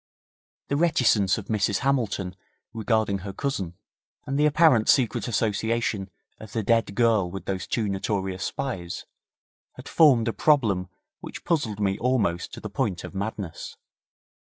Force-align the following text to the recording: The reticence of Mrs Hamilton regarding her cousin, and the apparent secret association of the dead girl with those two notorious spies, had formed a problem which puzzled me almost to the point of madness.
The 0.69 0.75
reticence 0.77 1.37
of 1.37 1.45
Mrs 1.45 1.81
Hamilton 1.85 2.35
regarding 2.73 3.19
her 3.19 3.31
cousin, 3.31 3.75
and 4.25 4.39
the 4.39 4.47
apparent 4.47 4.89
secret 4.89 5.27
association 5.27 6.09
of 6.39 6.53
the 6.53 6.63
dead 6.63 6.95
girl 6.95 7.29
with 7.29 7.45
those 7.45 7.67
two 7.67 7.87
notorious 7.87 8.43
spies, 8.43 9.05
had 9.73 9.87
formed 9.87 10.27
a 10.27 10.33
problem 10.33 10.89
which 11.19 11.43
puzzled 11.45 11.79
me 11.79 11.99
almost 11.99 12.51
to 12.53 12.59
the 12.59 12.67
point 12.67 13.03
of 13.03 13.13
madness. 13.13 13.77